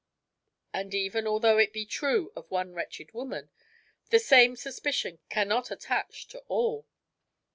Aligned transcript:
And 0.73 0.95
even 0.95 1.27
although 1.27 1.59
it 1.59 1.73
be 1.73 1.85
true 1.85 2.33
of 2.35 2.49
one 2.49 2.73
wretched 2.73 3.13
woman, 3.13 3.51
the 4.09 4.17
same 4.17 4.55
suspicion 4.55 5.19
cannot 5.29 5.69
attach 5.69 6.27
to 6.29 6.39
all." 6.47 6.87